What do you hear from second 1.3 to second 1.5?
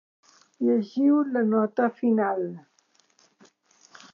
la